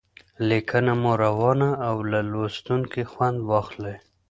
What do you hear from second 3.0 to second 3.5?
خوند